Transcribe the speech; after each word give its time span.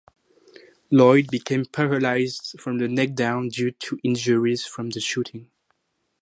Lloyd 0.89 1.27
became 1.29 1.63
paralyzed 1.63 2.59
from 2.59 2.79
the 2.79 2.87
neck 2.87 3.13
down 3.13 3.49
due 3.49 3.69
to 3.69 3.99
injuries 4.03 4.65
from 4.65 4.89
the 4.89 4.99
shooting. 4.99 5.51